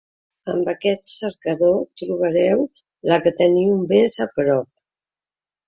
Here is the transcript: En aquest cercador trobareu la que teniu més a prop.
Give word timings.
En 0.53 0.61
aquest 0.71 1.11
cercador 1.15 1.77
trobareu 2.03 2.65
la 3.13 3.21
que 3.27 3.35
teniu 3.45 3.79
més 3.95 4.21
a 4.29 4.31
prop. 4.41 4.69